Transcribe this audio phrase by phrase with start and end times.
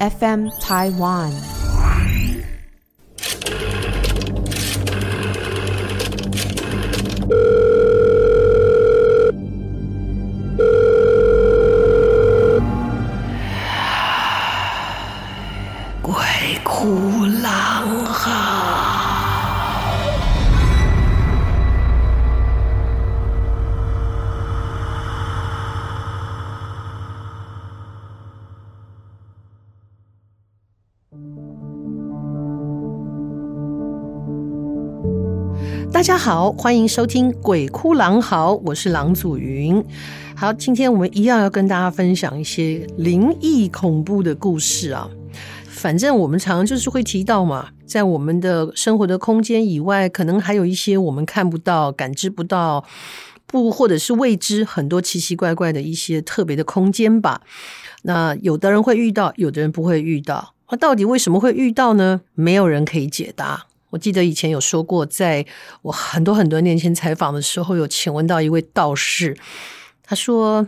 [0.00, 1.63] FM Taiwan。
[36.24, 39.84] 好，欢迎收听《鬼哭狼嚎》，我是郎祖筠。
[40.34, 45.06] 好，今天我们一样要跟大家分享一些灵异恐怖的故事啊。
[45.66, 52.86] 反正我们常常就是会提到嘛，在我们的生活的空间以外，可能还有一些我们看不到、感知不到，
[53.46, 57.42] 不或者是未知很多奇奇怪怪的一些特别的空间吧。
[58.04, 60.54] 那有的人会遇到，有的人不会遇到。
[60.70, 62.22] 那到底为什么会遇到呢？
[62.32, 63.66] 没有人可以解答。
[63.94, 65.46] 我记得以前有说过，在
[65.82, 69.36] 我很多很多年前采访的时候，有请问到一位道士，
[70.02, 70.66] 他说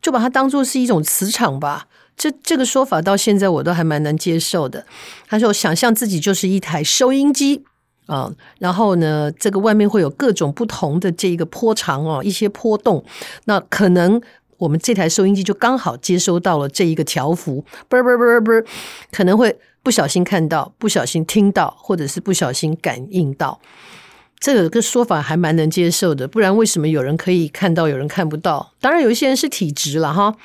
[0.00, 1.88] 就把它当做是一种磁场吧。
[2.16, 4.86] 这这个说法到现在我都还蛮能接受的。
[5.26, 7.64] 他说，想象自己就是一台收音机
[8.06, 13.04] 啊，然后呢，这个外面会有各种不同的这一个波长哦，一些波动，
[13.46, 14.22] 那可能
[14.58, 18.64] 我们这台收音机就刚好接收到了这一个条幅，啵啵啵啵，
[19.10, 19.58] 可能会。
[19.84, 23.60] 不小心看到，不小心听到，或者是不小心感应到，
[24.40, 26.26] 这个个说法还蛮能接受的。
[26.26, 28.72] 不然为什么有人可以看到，有人看不到？
[28.80, 30.36] 当然有一些人是体质了哈。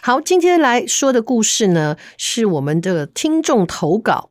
[0.00, 4.30] 好，今天来说的故事呢，是我们的听众投稿，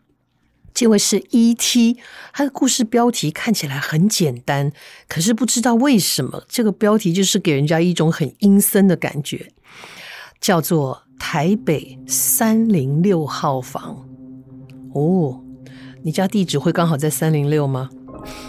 [0.73, 1.97] 这位是 E.T.，
[2.31, 4.71] 他的故事标题看起来很简单，
[5.09, 9.51] 可是不知道为什么这个标题就是给人家一种很阴森的感觉，
[10.39, 14.12] 叫做台北三零六号房。
[14.93, 15.39] 哦，
[16.03, 17.89] 你家地址会刚好在三零六吗？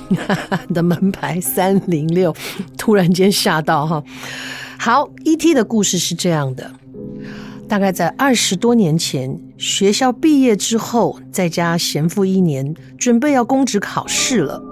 [0.68, 2.34] 你的门牌三零六，
[2.78, 4.02] 突然间吓到哈。
[4.78, 5.52] 好，E.T.
[5.52, 6.70] 的故事是这样的：
[7.66, 14.62] 大概在二十多年前，学校毕业之后，在家闲赋一年，准备要公职考试了。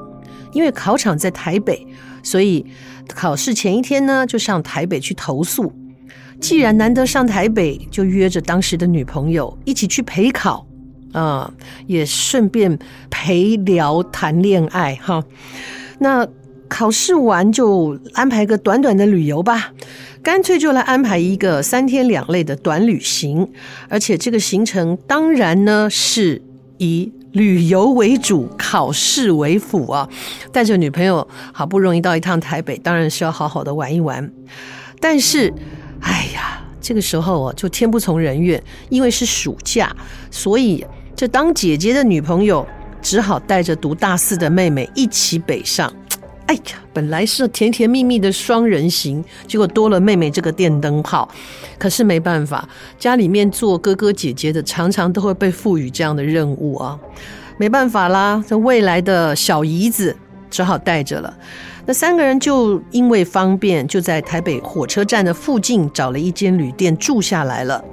[0.53, 1.87] 因为考场在台北，
[2.23, 2.67] 所以
[3.09, 5.73] 考试前一天呢，就上台北去投宿。
[6.41, 10.67] 既然难得上台北，就约着当时的女朋友一起去陪考。
[11.13, 12.79] 啊、嗯，也顺便
[13.11, 15.23] 陪聊谈恋爱哈。
[15.99, 16.27] 那
[16.69, 19.73] 考试完就安排个短短的旅游吧，
[20.23, 23.47] 干脆就来安排一个三天两夜的短旅行。
[23.91, 26.41] 而且这个行程当然呢是
[26.79, 30.09] 以旅游为主，考试为辅啊。
[30.51, 34.33] 带着女朋友好不容易到一趟台北，当然是要好好的玩一玩。
[34.99, 35.53] 但是，
[36.01, 39.95] 哎呀，这个时候啊，就天不从人愿，因为是暑假，
[40.31, 40.85] 所以。
[41.23, 42.67] 这当姐姐的女朋友
[43.01, 45.89] 只好带着读大四的妹妹一起北上。
[46.47, 46.61] 哎呀，
[46.93, 51.29] 本来是甜甜蜜蜜的双人行，结果多了妹妹这个电灯泡。
[51.79, 52.69] 可是没办法，
[52.99, 56.99] 家里面做哥哥姐姐的常常都会被赋予这样的任务啊。
[57.57, 60.17] 没办法啦，这未来的小姨子
[60.51, 61.33] 只好带着了。
[61.85, 67.85] 那三个人就因为方便，就在台北火车站的附近找了一间旅店住下来了。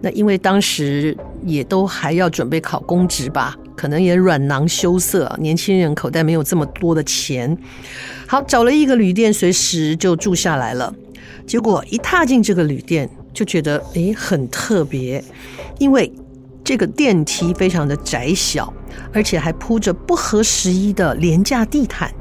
[0.00, 7.56] 那因为当时也都还要准备考公职吧，可能也软囊羞涩，年轻人口袋没有这么多的钱。
[8.26, 10.92] 好，找了一个旅店，随时就住下来了。
[11.46, 15.22] 结果一踏进这个旅店，就觉得诶很特别，
[15.78, 16.12] 因为
[16.62, 18.72] 这个电梯非常的窄小，
[19.12, 22.12] 而且还铺着不合时宜的廉价地毯，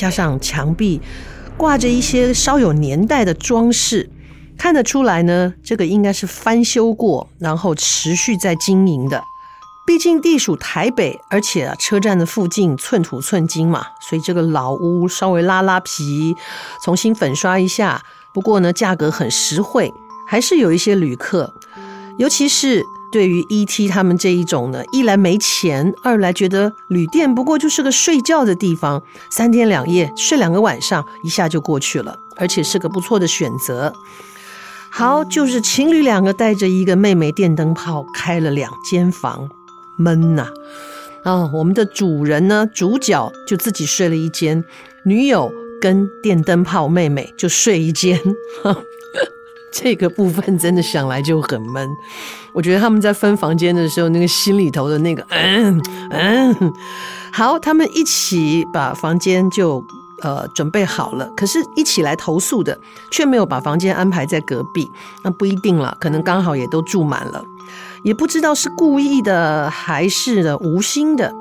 [0.00, 0.98] 加上墙壁
[1.58, 4.08] 挂着一些稍有年代的装饰。
[4.56, 9.22] 看得出来呢，这个应该是翻修过，然后持续在经营的。
[9.86, 16.34] 毕竟地属台北，而且啊，车站的附近寸土寸金嘛，所以这个老屋稍微拉拉皮，
[16.82, 18.02] 重新粉刷一下。
[18.32, 19.92] 不过呢，价格很实惠，
[20.26, 21.52] 还是有一些旅客。
[22.18, 33.92] 尤其是对于 ET 他们这一种呢，一来没钱，二来觉得旅店不过就是个睡觉的地方，三天两夜睡两个晚上，一下就过去了，而且是个不错的选择。
[34.90, 39.48] 好，就是情侣两个带着一个妹妹电灯泡开了两间房，
[39.96, 40.48] 闷呐！
[41.22, 44.64] 啊，我们的主人呢，主角就自己睡了一间，
[45.04, 48.18] 女友跟电灯泡妹妹就睡一间。
[49.72, 51.88] 这个部分真的想来就很闷。
[52.52, 55.80] 我觉得他们在分房间的时候，那个心里头的那个嗯
[56.10, 56.72] 嗯，
[57.32, 59.84] 好，他们一起把房间就
[60.22, 62.78] 呃准备好了，可是一起来投宿的
[63.10, 64.90] 却没有把房间安排在隔壁，
[65.22, 67.44] 那不一定了，可能刚好也都住满了，
[68.02, 71.32] 也不知道是故意的还是的无心的。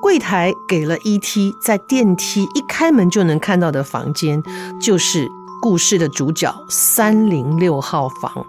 [0.00, 4.42] 柜台给了 ET 在电梯一开门就能看到的房间，
[4.80, 5.28] 就是
[5.62, 8.44] 故事的主角三零六号房，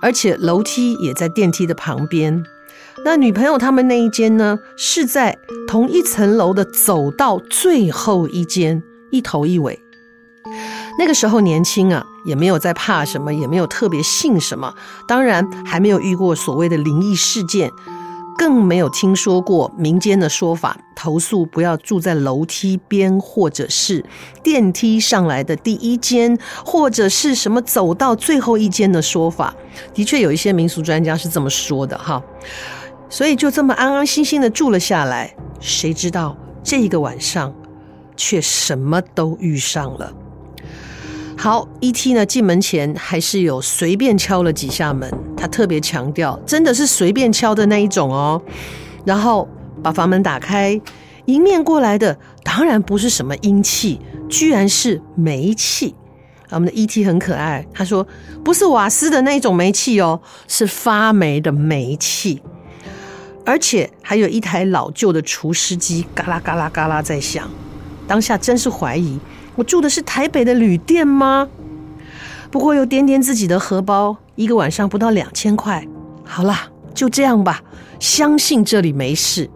[0.00, 2.42] 而且楼梯也在电梯的旁边。
[3.04, 9.78] 那女朋友他们那一间呢，是在同一层楼的走道最后一间，一头一尾。
[10.98, 14.74] 那个时候年轻啊，也没有在怕什么，也没有特别信什么，
[15.06, 17.70] 当然还没有遇过所谓的灵异事件。
[18.38, 24.04] 更没有听说过民间的说法，投诉不要住在楼梯边，或者是
[24.44, 29.52] 电梯上来的第一间，或者是什么走到最后一间的说法。
[29.92, 32.22] 的确有一些民俗专家是这么说的哈，
[33.10, 35.34] 所以就这么安安心心的住了下来。
[35.58, 37.52] 谁知道这一个晚上，
[38.16, 40.12] 却什么都遇上了。
[41.40, 48.42] 好，ET 呢，进门前还是有随便敲了几下门，他特别强调，真的是随便敲的那一种哦。
[49.04, 49.48] 然后
[49.80, 50.78] 把房门打开，
[51.26, 55.94] 迎面过来的当然不是什么阴气，居然是煤气。
[56.50, 58.04] 我们的 ET 很可爱，他说
[58.44, 62.42] 不是瓦斯的那一种煤气哦，是发霉的煤气，
[63.46, 67.48] 而且还有一台老旧的除湿机，嘎啦嘎啦嘎啦在响。
[68.08, 69.20] 当下真是怀疑。
[69.58, 71.48] 我住的是台北的旅店吗？
[72.48, 75.84] 不过又掂掂自己的荷包，一个晚上不到两千块。
[76.24, 77.64] 好啦，就这样吧，
[77.98, 79.50] 相信这里没事。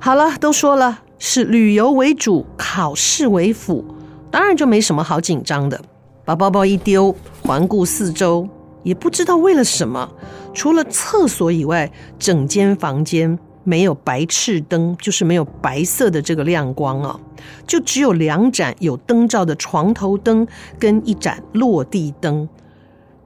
[0.00, 3.84] 好了，都说了是旅游为主，考试为辅，
[4.28, 5.80] 当然就没什么好紧张的。
[6.24, 8.48] 把包包一丢，环顾四周，
[8.82, 10.10] 也不知道为了什么，
[10.52, 13.38] 除了厕所以外，整间房间。
[13.64, 17.20] 没有白炽灯，就是没有白色的这个亮光啊，
[17.66, 20.46] 就只有两盏有灯罩的床头灯
[20.78, 22.48] 跟一盏落地灯。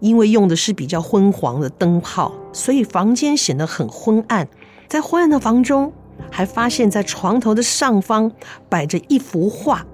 [0.01, 4.49] 因为用的是比较昏黄的灯泡，所以房间显得很昏暗。
[4.89, 5.93] 在昏暗的房中，
[6.29, 8.33] 还发现在床头的上方
[8.69, 9.87] 摆着一幅画，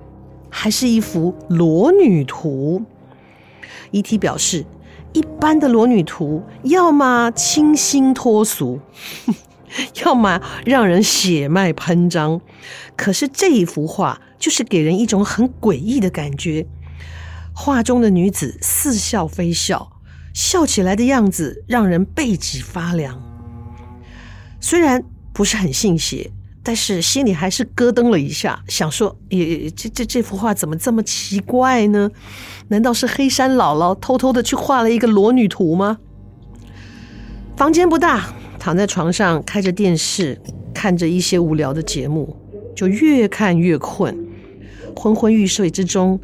[0.49, 2.83] 还是一幅裸女图。
[3.93, 4.65] ET 表示，
[5.13, 8.81] 一般的裸女图要么清新脱俗。
[10.05, 12.41] 要么让人血脉喷张，
[12.97, 16.67] 可是这一幅画就是给人一种很诡异的感觉。
[17.55, 19.91] 画中的女子似笑非笑，
[20.33, 23.21] 笑起来的样子让人背脊发凉。
[24.61, 26.31] 虽然不是很信邪，
[26.63, 32.11] 但是心里还是咯噔了一下，想说：也这这这幅画怎么这么奇怪呢？
[32.69, 35.99] 难道是黑山姥姥偷偷的去画了一个裸女图吗？
[37.57, 38.33] 房间不大。
[38.69, 40.39] 躺在床上，开着电视，
[40.75, 42.37] 看着一些无聊的节目，
[42.77, 44.15] 就越看越困。
[44.95, 46.21] 昏昏欲睡之中，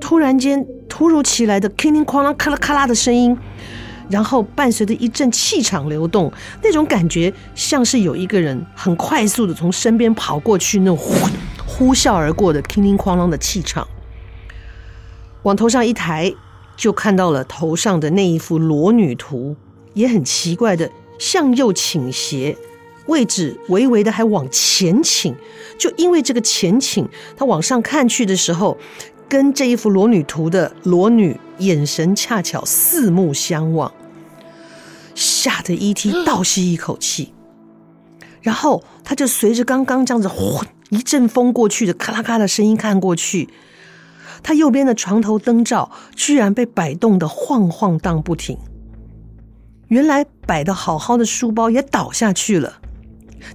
[0.00, 3.36] 突然间，突如其来的叮叮哐啷、咔啦咔啦的声音，
[4.08, 11.28] 然后伴随着一阵气场流动，那种感觉像是有一个人很快速的从身边跑过去，那种呼
[11.66, 13.84] 呼啸而过的叮叮哐啷的气场。
[15.42, 16.32] 往头上一抬，
[16.76, 19.56] 就看到了头上的那一幅裸女图，
[19.94, 20.88] 也很奇怪的。
[21.18, 22.56] 向右倾斜，
[23.06, 25.34] 位置微微的还往前倾，
[25.78, 28.78] 就因为这个前倾，他往上看去的时候，
[29.28, 33.92] 跟这一幅裸女图的裸女眼神恰巧四目相望，
[35.14, 37.32] 吓得 ET 倒吸一口气，
[38.40, 43.48] 然后他就随着刚刚这样子，呼一阵风过去的咔啦咔的声音看过去，
[44.42, 48.56] 他右边的床头灯罩居然被摆动的晃晃荡不停。
[49.88, 52.80] 原来摆的好好的书包也倒下去了，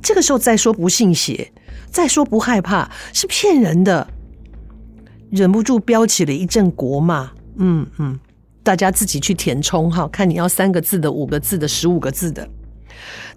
[0.02, 1.52] 这个时候再说不信邪，
[1.90, 4.08] 再说不害怕，是骗人的，
[5.32, 7.32] 忍不住飙起了一阵国骂。
[7.58, 8.20] 嗯嗯，
[8.64, 12.50] 大家自己去填充哈，看你要三个字的、五个字的、十五个字的。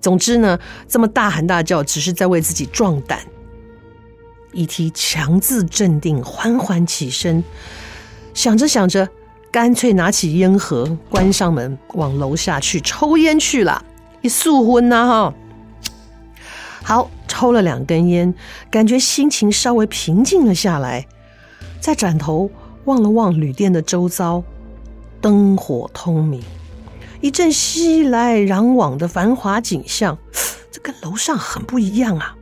[0.00, 3.20] 总之呢，这么大喊大叫，只是在为自己壮胆。
[4.54, 7.44] ET 强自镇定，缓缓起身，
[8.32, 9.06] 想着想着。
[9.56, 13.82] 干脆拿起烟盒，关上门，往楼下去抽烟去了。
[14.20, 15.34] 一素昏呐，哈，
[16.82, 18.34] 好，抽了两根烟，
[18.70, 21.06] 感觉心情稍微平静了下来。
[21.80, 22.50] 再转头
[22.84, 24.44] 望了望旅店的周遭，
[25.22, 26.42] 灯火通明，
[27.22, 30.18] 一阵熙来攘往的繁华景象，
[30.70, 32.36] 这跟楼上很不一样啊。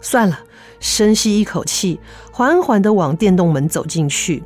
[0.00, 0.38] 算了，
[0.78, 1.98] 深吸一口气，
[2.30, 4.44] 缓缓的往电动门走进去。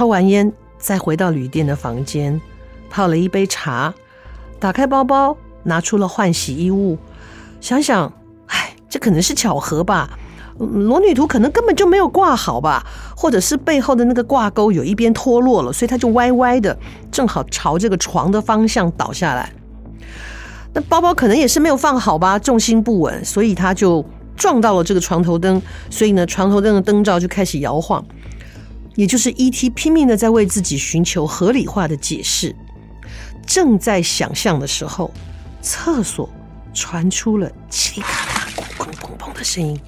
[0.00, 2.40] 抽完烟，再回到旅店的房间，
[2.88, 3.92] 泡了一杯茶，
[4.58, 6.96] 打开包包，拿出了换洗衣物。
[7.60, 8.10] 想想，
[8.46, 10.08] 哎，这可能是巧合吧？
[10.56, 12.82] 裸女图可能根本就没有挂好吧，
[13.14, 16.74] 或者是背后的那个挂钩有一边脱落了，所以它就歪歪的，
[17.12, 19.52] 正好朝这个床的方向倒下来。
[20.72, 24.02] 那包包可能也是没有放好吧，重心不稳，所以它就
[24.34, 28.02] 撞到了这个床头灯，所以呢，床头灯的灯罩就开始摇晃。
[29.00, 29.70] 也就是 E.T.
[29.70, 32.54] 拼命的在为自己寻求合理化的解释。
[33.46, 35.10] 正在想象的时候，
[35.62, 36.28] 厕所
[36.74, 39.80] 传出了叽里咔啦、砰砰砰的声音。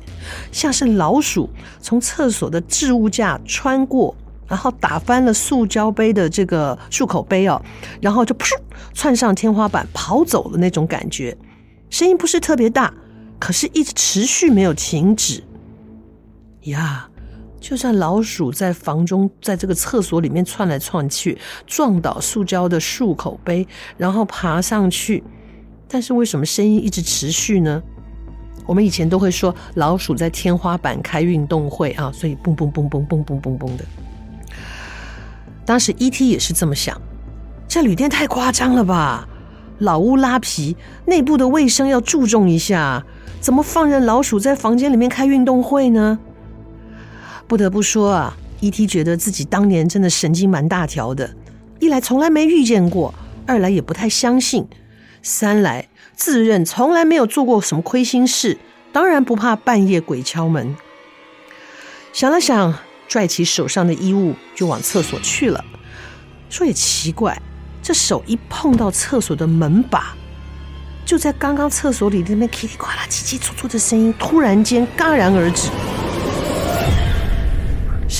[0.50, 4.16] 像是老鼠从厕所的置物架穿过，
[4.48, 7.60] 然后打翻了塑胶杯的这个漱口杯哦，
[8.00, 8.58] 然后就噗
[8.94, 11.36] 窜上天花板跑走的那种感觉。
[11.90, 12.94] 声音不是特别大，
[13.38, 15.44] 可是一直持续没有停止。
[16.62, 17.10] 呀，
[17.62, 23.66] 就算老鼠在房中，在这个厕所里面窜来窜去，撞倒塑胶的漱口杯，
[23.96, 25.22] 然后爬上去，
[25.86, 27.80] 但是为什么声音一直持续呢？
[28.66, 33.84] 我们以前都会说老鼠在天花板开运动会啊，所以嘣嘣嘣嘣嘣嘣嘣嘣的。
[35.64, 36.28] 当时 E.T.
[36.28, 37.00] 也是这么想，
[37.68, 39.28] 这旅店太夸张了吧？
[39.78, 40.76] 老屋拉皮，
[41.06, 43.04] 内部的卫生要注重一下，
[43.40, 46.18] 怎么放任老鼠在房间里面开运动会呢？
[47.52, 48.86] 不得不说啊，E.T.
[48.86, 51.36] 觉得自己当年真的神经蛮大条的，
[51.80, 53.14] 一来从来没遇见过，
[53.46, 54.66] 二来也不太相信，
[55.20, 55.86] 三来。
[56.16, 58.56] 自认从来没有做过什么亏心事，
[58.90, 60.74] 当然不怕半夜鬼敲门。
[62.14, 62.74] 想了想，
[63.06, 65.62] 拽起手上的衣物就往厕所去了。
[66.48, 67.38] 说也奇怪，
[67.82, 70.16] 这手一碰到厕所的门把，
[71.04, 75.68] 就在刚刚厕所里那边叽里呱啦、叽叽矴矴的声音突然间戛然而止。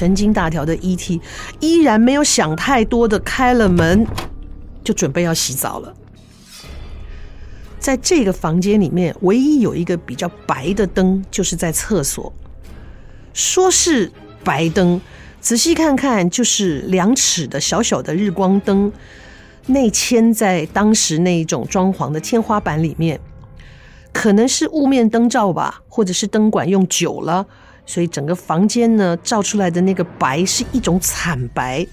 [0.03, 1.21] 神经大条的 E.T.
[1.61, 4.05] 依然没有想太多的开了门，
[4.83, 5.95] 就准备要洗澡了。
[7.79, 12.33] 在这个房间里面，唯一有一个比较白的灯，就是在厕所。
[13.33, 14.11] 说是
[14.43, 15.01] 白灯，
[15.41, 18.93] 仔细看看，就是两尺的小小的日光灯，
[19.67, 23.21] 内嵌在当时那一种装潢的天花板里面。
[24.13, 27.47] 可能是雾面灯罩吧，或者是灯管用久了，
[27.87, 31.87] 所以整个房间呢，照出来的那个白是一种惨白。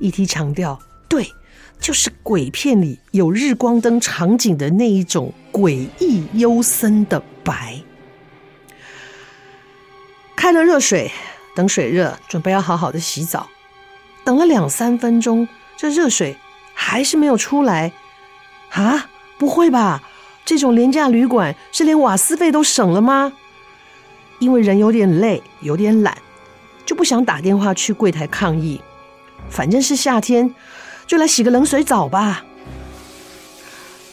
[0.00, 0.26] E.T.
[0.26, 0.78] 强调，
[1.08, 1.32] 对。
[1.80, 7.80] 就是鬼片里有日光灯场景的那一种诡异幽森的白。
[10.34, 11.08] 开了热水，
[11.54, 13.48] 等水热，准备要好好的洗澡。
[14.24, 16.36] 等了两三分钟，这热水
[16.74, 17.92] 还是没有出来。
[18.70, 20.02] 啊，不会吧？
[20.44, 23.34] 这种廉价旅馆是连瓦斯费都省了吗？
[24.38, 26.16] 因为人有点累，有点懒，
[26.84, 28.80] 就不想打电话去柜台抗议。
[29.48, 30.54] 反正是夏天。
[31.06, 32.44] 就来洗个冷水澡吧。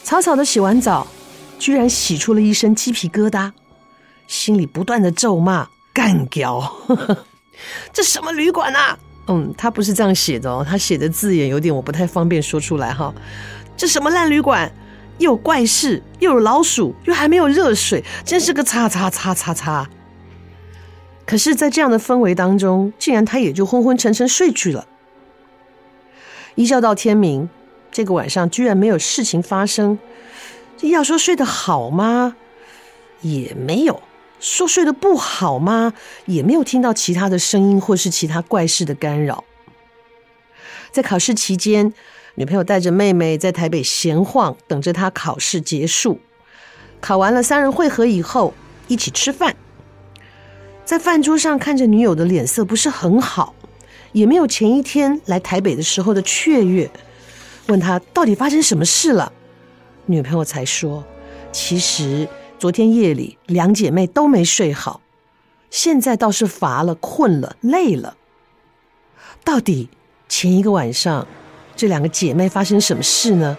[0.02, 1.06] 草草的洗完澡，
[1.58, 3.52] 居然洗出了一身鸡皮疙瘩，
[4.26, 6.66] 心里不断的咒骂干譙，
[7.92, 8.98] 这什么旅馆啊？
[9.26, 13.14] 嗯，他不是这样写的哦，他写的字眼有点我不太方便说出来哈。
[13.76, 14.72] 这什么烂旅馆，
[15.18, 19.86] 又有怪事，又有老鼠，又还没有热水，真是个叉叉叉叉叉。
[21.26, 24.86] 可是，在这样的氛围当中，竟然他也就昏昏沉沉睡去了。
[26.54, 27.50] 一觉到天明，
[27.90, 29.98] 这个晚上居然没有事情发生。
[30.76, 32.36] 这要说睡得好吗？
[33.22, 34.00] 也没有。
[34.38, 35.94] 说睡得不好吗？
[36.26, 39.42] 也没有听到其他的声音或是其他怪事的干扰。
[40.92, 41.92] 在考试期间，
[42.36, 46.20] 女朋友带着妹妹在台北闲晃，等着她考试结束。
[47.00, 48.54] 考完了，三人会合以后，
[48.86, 49.56] 一起吃饭。
[50.86, 53.54] 在饭桌上看着女友的脸色不是很好。
[54.12, 56.90] 也没有前一天来台北的时候的雀跃，
[57.66, 59.30] 问他到底发生什么事了，
[60.06, 61.04] 女朋友才说，
[61.52, 62.26] 其实
[62.58, 65.02] 昨天夜里两姐妹都没睡好，
[65.70, 68.16] 现在倒是乏了、困了、累了。
[69.44, 69.90] 到底
[70.30, 71.26] 前一个晚上
[71.74, 73.58] 这两个姐妹发生什么事呢？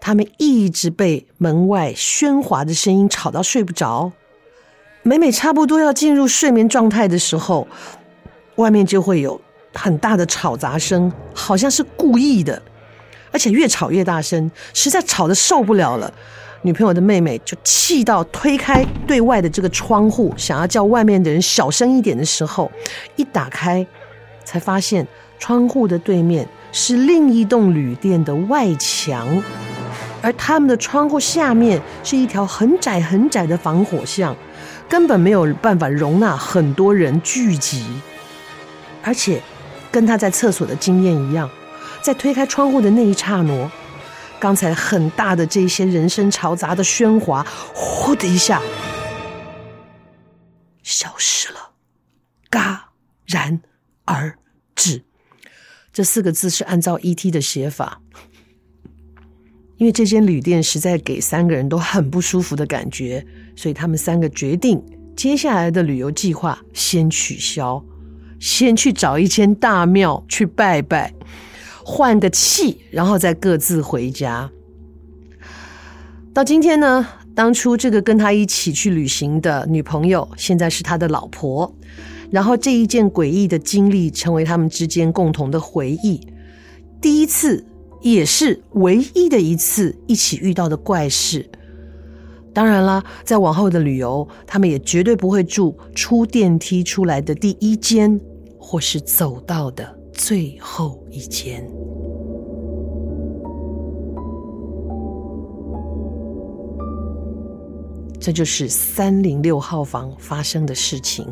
[0.00, 4.12] 她们一直被门外喧哗的声音吵到睡不着，
[5.08, 7.66] 每每差不多要进入睡眠状态的时候，
[8.56, 9.40] 外面就会有。
[9.74, 12.60] 很大的吵杂声，好像是故意的，
[13.30, 16.12] 而且越吵越大声，实在吵得受不了了。
[16.62, 22.70] 女朋友的妹妹就气到推开对外的这个窗户，想要叫外面的人小声一点的时候，
[23.14, 23.86] 一打开，
[24.44, 25.06] 才发现
[25.38, 29.40] 窗户的对面是另一栋旅店的外墙，
[30.20, 34.34] 而他们的窗户下面是一条很窄很窄的防火巷，
[34.88, 37.86] 根本没有办法容纳很多人聚集，
[39.02, 39.42] 而且。
[39.90, 41.48] 跟他在厕所的经验一样，
[42.02, 43.70] 在推开窗户的那一刹那，
[44.38, 48.60] 刚才很大的这些人声嘈杂的喧哗，呼的一下
[50.82, 51.70] 消失了，
[52.50, 52.80] 戛
[53.24, 53.62] 然
[54.04, 54.38] 而
[54.74, 55.06] 止。
[55.90, 58.02] 这四个字是按照 ET 的写法，
[59.78, 63.24] 因为这间旅店实在给三个人都很不舒服的感觉，
[63.56, 64.82] 所以他们三个决定
[65.16, 67.82] 接下来的旅游计划先取消，
[68.38, 71.14] 先去找一间大庙去拜拜，
[71.84, 74.50] 换个气，然后再各自回家。
[76.34, 81.72] 到今天呢，当初这个跟他一起去旅行的女朋友，现在是他的老婆。
[82.30, 86.20] 然后这一件诡异的经历，成为他们之间共同的回忆。
[87.00, 87.64] 第一次，
[88.00, 91.48] 也是唯一的一次一起遇到的怪事。
[92.54, 98.20] 当然啦，在往后的旅游，他们也绝对不会住出电梯出来的第一间，
[98.58, 101.64] 或是走到的最后一间。
[108.20, 111.24] 这就是三零六号房发生的事情。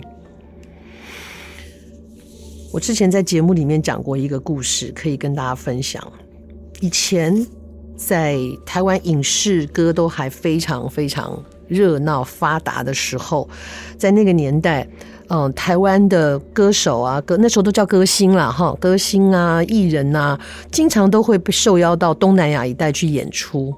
[2.72, 6.00] 我之前在节目里面讲过一个故事，可以跟大家分享。
[6.80, 7.46] 以前
[7.96, 13.48] 在台湾影视歌都还非常非常热闹发达的时候，
[13.96, 14.86] 在那个年代，
[15.28, 20.38] 嗯，台湾的歌手啊，歌那时候都叫歌星啦，哈，歌星啊，艺人啊，
[20.70, 23.74] 经常都会被受邀到东南亚一带去演出，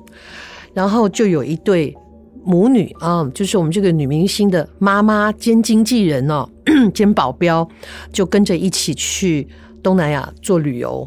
[0.74, 1.96] 然后就有一对。
[2.44, 6.48] 母女啊，就是我们这个女明星的妈妈兼经纪人哦，
[6.94, 7.68] 兼保镖，
[8.10, 9.46] 就跟着一起去
[9.82, 11.06] 东南亚做旅游。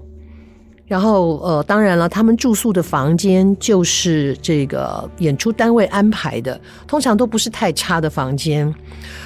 [0.92, 8.76] 然后呃，当然了，他们住宿的房间就是这个演出单位安排的，通常都不是太差的房间。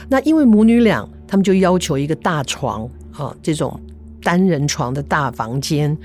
[0.07, 3.79] 那因为母女俩，他们就要求一个大床啊，这种
[4.22, 5.98] 单人床的大房间。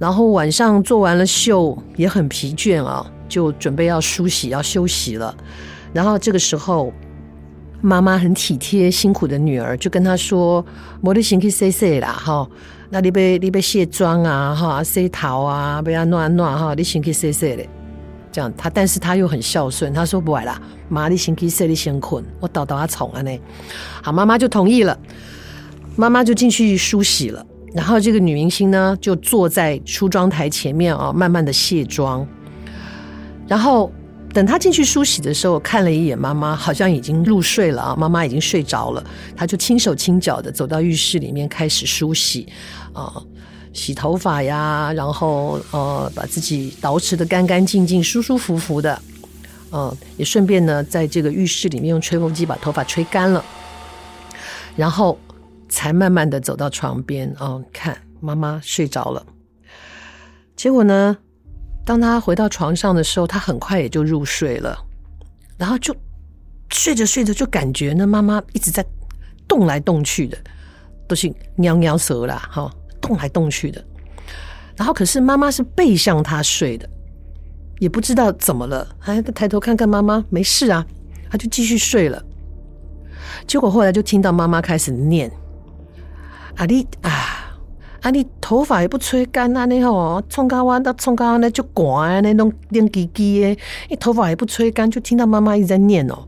[0.00, 3.08] 然后晚上做完了秀，也很疲倦啊。
[3.28, 5.32] 就准备要梳洗，要休息了，
[5.92, 6.92] 然后这个时候，
[7.80, 10.62] 妈妈很体贴辛苦的女儿，就跟她说
[11.00, 12.46] ：“莫得行去洗洗啦，哈，
[12.94, 17.66] 那你被你被卸妆啊，哈，洗头啊，不要乱乱哈，你先去洗洗嘞。”
[18.30, 23.30] 这样他，但是他又很孝顺，他说：“不来啦，妈，你先去洗，你先困，我叨叨阿宠啊呢。”
[24.04, 24.98] 好，妈妈就同意了，
[25.96, 32.26] 妈妈就进去梳洗了，然后这个女明星呢，就坐在梳妆台前面啊，慢慢的卸妆。
[33.48, 33.90] 然后
[34.32, 37.94] 等他进去梳洗的时候，看了一眼妈妈，好像已经入睡了啊。
[37.94, 39.04] 妈妈已经睡着了，
[39.36, 42.48] 他就轻手轻脚的走到浴室里面开始梳洗，
[42.92, 43.22] 啊、
[43.72, 49.00] 洗头发呀，然后呃，把自己捯饬的干干净净、舒舒服服的，
[49.70, 53.44] 嗯、呃，也顺便呢，在这个浴室里面用吹风机把头发吹干了，
[54.76, 55.18] 然后
[55.68, 59.24] 才慢慢的走到床边啊、看妈妈睡着了，
[60.56, 61.16] 结果呢？
[61.84, 64.78] 当他回到床上的时候，他很快也就入睡了，
[65.58, 65.92] 然后就
[66.68, 68.86] 睡着睡着就感觉那妈妈一直在
[69.48, 70.38] 动来动去的，
[71.08, 72.72] 都是喵喵蛇啦，哈，
[73.12, 73.84] 动来动去的。
[74.76, 76.88] 然后可是妈妈是背向他睡的，
[77.78, 80.86] 也不知道怎么了，哎，他抬头看看妈妈，没事啊，
[81.30, 82.22] 他就继续睡了。
[83.46, 85.30] 结果后来就听到妈妈开始念
[86.56, 87.10] ：“啊，你啊。”
[88.02, 88.10] 啊！
[88.10, 89.64] 你头发也不吹干啊！
[89.64, 93.56] 你吼，冲高弯到冲高弯，那就刮那种亮唧唧的。
[93.88, 96.18] 你头发也不吹干，就听到妈妈一直在念哦，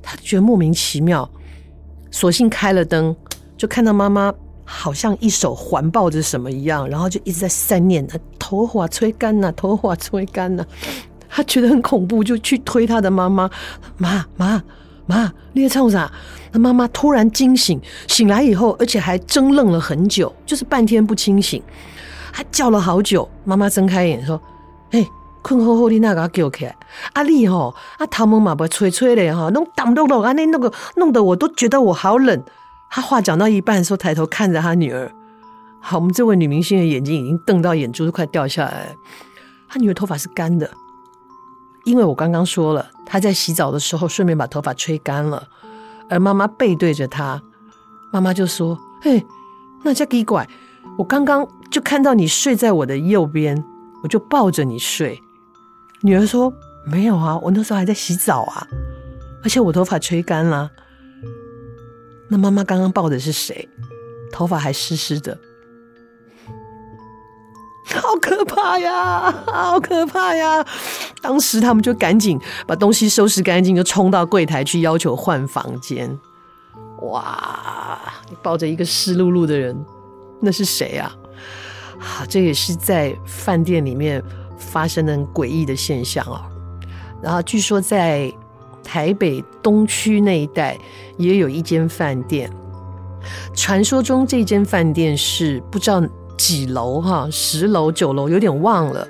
[0.00, 1.28] 他觉得莫名其妙，
[2.12, 3.16] 索性开了灯，
[3.56, 4.32] 就看到妈妈
[4.72, 8.06] 好像一手环抱着什么一样，然后就一直在在念：
[8.38, 10.64] 头发吹干呐，头发吹干呐。
[11.28, 13.50] 他觉得很恐怖，就去推他的妈妈，
[13.98, 14.62] 妈妈。
[15.06, 16.10] 妈，你在唱啥？
[16.52, 21.60] 他妈妈突然惊醒，醒来以后，而且还怔愣了很久，就是半天不清醒，
[22.30, 23.28] 还叫了好久。
[23.42, 24.40] 妈妈睁开眼说
[24.92, 25.04] ：“哎、
[25.42, 26.76] 困好好，你那个叫起来。
[27.14, 32.40] 阿丽吼，啊头毛嘛不吹吹的哈，弄挡弄弄啊，那那个弄得我都觉得我好冷。”
[32.90, 35.10] 他话讲到一半，的时候抬头看着他女儿。
[35.80, 38.94] 好，我们这位女明星的眼睛已经瞪到眼珠都快掉下来了。
[39.68, 40.68] 她女儿头发是干的。
[41.84, 45.48] 因为我刚刚说了，她在洗澡的时候顺便把头发吹干了，
[46.10, 47.40] 而妈妈背对着她，
[48.12, 49.24] 妈妈就说：“嘿，
[49.82, 50.46] 那叫奇怪，
[50.98, 53.64] 我刚刚就看到你睡在我的右边，
[54.02, 55.22] 我就抱着你睡。”
[56.02, 56.52] 女儿说
[56.84, 58.66] ：“没有啊，我那时候还在洗澡啊，
[59.42, 60.68] 而且我头发吹干了。”
[62.30, 63.68] 那妈妈刚刚抱的是谁？
[64.32, 65.36] 头发还湿湿的。
[67.84, 69.32] 好可怕呀！
[69.48, 70.64] 好可怕呀！
[71.20, 76.16] 当时他们就赶紧把东西收拾干净，就冲到柜台去要求换房间。
[77.02, 77.98] 哇！
[78.28, 79.84] 你抱着一个湿漉漉的人，
[80.40, 81.12] 那是谁啊？
[81.98, 84.22] 啊，这也是在饭店里面
[84.56, 86.40] 发生的诡异的现象哦。
[87.20, 88.32] 然后据说在
[88.90, 90.76] 台北东区那一带
[91.16, 92.50] 也有一间饭店。
[93.54, 96.02] 传说中这间饭店是不知道
[96.36, 99.06] 几楼哈，十楼九楼有点忘了，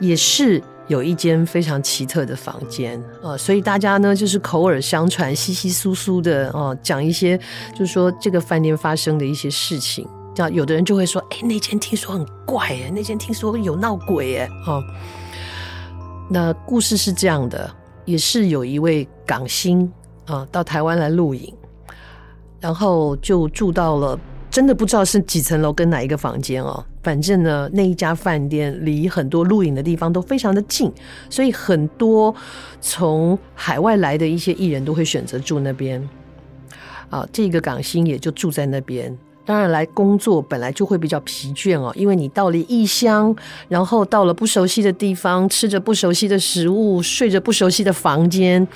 [0.00, 7.38] 也是有一间非常奇特的房间啊，所以大家呢就是口耳相传，稀稀疏疏的哦，讲一些
[7.72, 14.82] 就是说这个饭店发生的一些事情，这样有的人就会说，哎，那间听说很怪哎，那间听说有闹鬼哎，哦，
[16.28, 17.70] 那故事是这样的，
[18.06, 19.92] 也是有一位港星
[20.24, 21.52] 啊到台湾来录影。
[22.58, 24.18] 然后就住到了，
[24.50, 26.82] 真的不知道是几层楼跟哪一个房间哦。
[27.02, 30.90] 反正呢，那一家饭店离很多录影的地方都非常的近，
[31.28, 32.34] 所以很多
[32.80, 36.02] 从海外来的一些艺人都会选择住那边。
[37.10, 39.16] 啊，这个港星也就住在那边。
[39.46, 43.34] 当然来工作本来就会比较疲倦哦，因为你到了异乡，
[43.68, 48.66] 然后到了不熟悉的地方，吃着不熟悉的食物，睡着不熟悉的房间，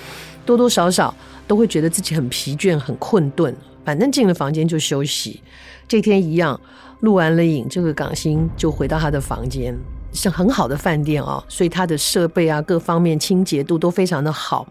[0.46, 1.12] 多多少少
[1.48, 3.54] 都会觉得自己很疲倦、很困顿。
[3.85, 5.42] 反正进了房间就休息。
[5.88, 6.61] 这天一样，
[7.00, 9.76] 录完了影，这个港星就回到他的房间，
[10.12, 14.68] 是很好的饭店哦，所以他的设备啊，各方面清洁度都非常的好。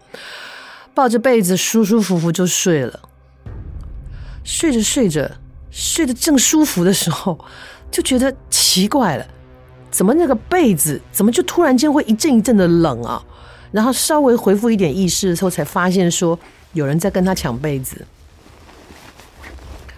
[0.94, 3.00] 抱着被子舒舒服服就睡了。
[4.42, 5.30] 睡着睡着，
[5.70, 7.38] 睡得正舒服的时候，
[7.90, 9.26] 就觉得奇怪了，
[9.90, 13.22] 怎么那个被子怎么就突然间会一阵一阵的冷啊？
[13.72, 16.38] 然后稍微恢复一点意识的时候，才发现说
[16.72, 18.04] 有人在跟他抢被子。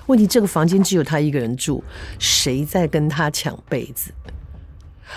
[0.07, 1.83] 问题，这个房间只有他一个人住，
[2.19, 4.11] 谁在跟他抢被子？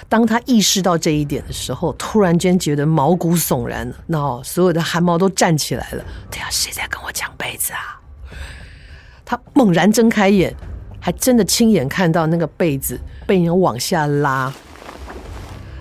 [0.08, 6.06] 当他意识到这一点的时候，突然间觉得毛骨悚然，那、所有的汗毛都站起来了。
[6.30, 8.00] 对啊，谁在跟我抢被子啊？
[9.26, 10.56] 他猛然睁开眼，
[11.00, 14.54] 还真的亲眼看到那个被子被人往下拉，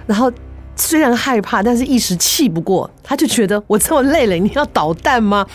[0.07, 0.33] 然后。
[0.77, 5.47] 虽然害怕，但是一时气不过，他就觉得我这么累了，你要捣蛋吗？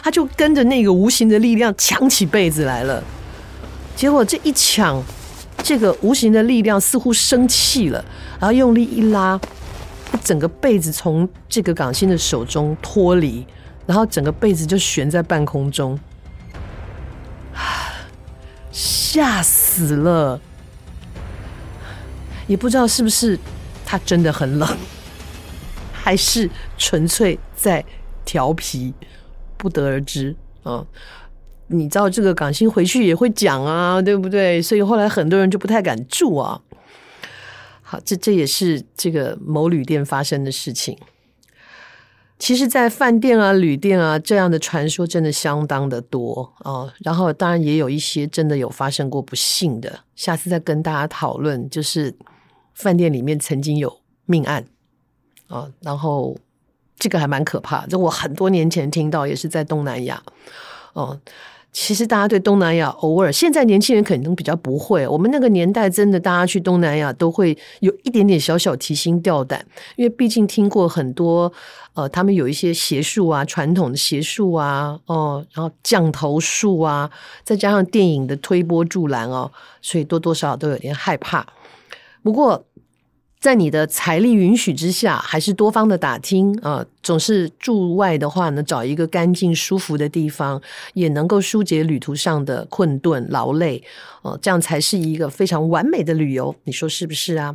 [0.00, 3.02] 他就跟着那个无形的力量抢起被子来了。
[3.96, 5.02] 结果这一抢，
[5.64, 8.04] 这个无形的力量似乎生气了，
[8.38, 9.38] 然后用力一拉，
[10.22, 13.44] 整个被子从这个港星的手中脱离，
[13.84, 15.98] 然后整个被子就悬在半空中，
[18.70, 20.40] 吓死了！
[22.46, 23.38] 也不知道是不是。
[23.90, 24.76] 他真的很冷，
[25.90, 27.82] 还是纯粹在
[28.22, 28.92] 调皮，
[29.56, 30.86] 不得而知啊。
[31.68, 34.60] 你知道这个港星回去也会讲啊，对不对？
[34.60, 36.60] 所以后来很多人就不太敢住啊。
[37.80, 40.98] 好，这这也是这个某旅店发生的事情。
[42.38, 46.92] 其实，在饭店啊、旅店啊这样的传说真的相当的多啊。
[47.00, 52.14] 然后，当然也有一些真的有发生过不幸的，下次再跟大家讨论，就是。
[52.74, 53.92] 饭店里面曾经有
[54.24, 54.64] 命案
[55.48, 56.38] 啊，然后
[56.96, 57.84] 这个还蛮可怕。
[57.88, 60.22] 这我很多年前听到，也是在东南亚
[60.92, 61.20] 哦。
[61.70, 65.06] 其实大家对东南亚偶尔，现在年轻人可能比较不会。
[65.06, 69.64] 我们那个年代，真的大家去东南亚都会有一点点小小提心吊胆，
[69.96, 71.52] 因为毕竟听过很多
[71.94, 77.08] 呃，他们有一些邪术啊，传统的邪术啊，哦，然后降头术啊，
[77.44, 79.50] 再加上电影的推波助澜哦，
[79.80, 81.46] 所以多多少少都有点害怕。
[82.22, 82.64] 不过，
[83.40, 86.84] 在你的财力允许之下，还是多方的打听啊。
[87.02, 90.60] 总是住外的话呢，找一个干净舒服的地方，
[90.94, 93.82] 也能够疏解旅途上的困顿劳累
[94.22, 96.54] 哦，这样才是一个非常完美的旅游。
[96.64, 97.54] 你说是不是啊？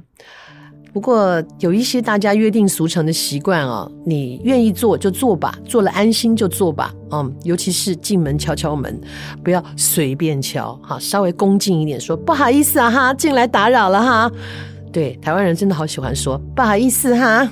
[0.93, 6.93] 不过有一些大家约定俗成的习惯啊，你愿意做就做吧，做了安心就做吧。
[7.11, 9.01] 嗯，尤其是进门敲敲门，
[9.43, 14.31] 不要随便敲，哈，稍微恭敬一点说，说不好意思啊哈，进来打扰了哈。
[14.93, 17.49] 对，台湾人真的好喜欢说不好意思哈。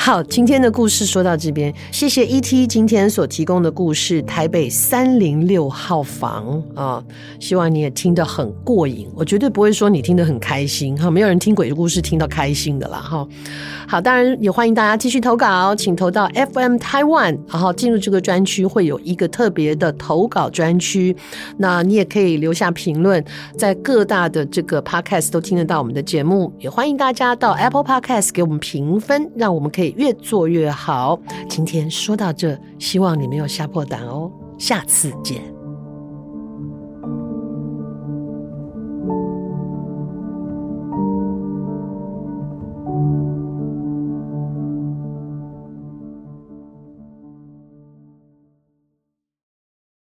[0.00, 7.02] 好，今天的故事说到这边，谢谢 ET 今天所提供的故事，台北三零六号房啊，
[7.40, 9.06] 希望你也听得很过瘾。
[9.14, 13.26] 我绝对不会说你听得很开心哈，没有人听鬼故事听到开心的啦哈。
[13.88, 21.14] 好，当然也欢迎大家继续投稿，请投到 FM Taiwan，然后进入这个专区会有一个特别的投稿专区，
[21.58, 23.22] 那你也可以留下评论，
[23.56, 29.87] 在各大的这个 Podcast 都听得到我们的节目，也欢迎大家到 Apple Podcast 给我们评分，让我们可以。
[29.96, 31.18] 越做越好。
[31.48, 34.30] 今天说到这，希望你没有吓破胆哦。
[34.58, 35.57] 下次见。